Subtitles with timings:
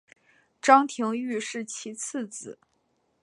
[0.59, 2.57] 张廷玉是其次子。